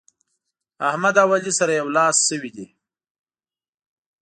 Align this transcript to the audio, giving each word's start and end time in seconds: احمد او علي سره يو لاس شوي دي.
احمد 0.89 1.15
او 1.23 1.29
علي 1.35 1.51
سره 1.59 1.71
يو 1.79 1.87
لاس 1.97 2.17
شوي 2.27 2.49
دي. 2.55 2.65